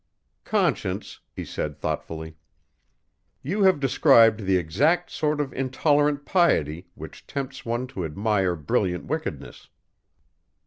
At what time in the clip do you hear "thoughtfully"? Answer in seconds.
1.77-2.35